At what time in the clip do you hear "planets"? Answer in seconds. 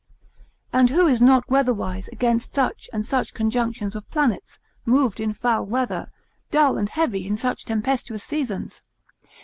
4.09-4.57